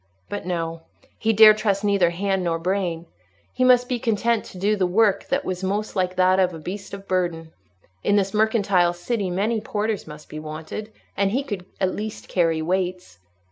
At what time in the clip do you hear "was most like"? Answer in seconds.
5.45-6.15